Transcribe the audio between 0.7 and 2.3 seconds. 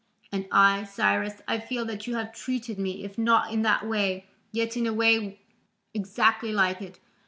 Cyrus, I feel that you